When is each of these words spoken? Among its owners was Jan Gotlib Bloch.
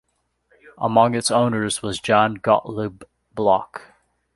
Among 0.79 1.13
its 1.13 1.29
owners 1.29 1.83
was 1.83 1.99
Jan 1.99 2.37
Gotlib 2.37 3.03
Bloch. 3.35 3.83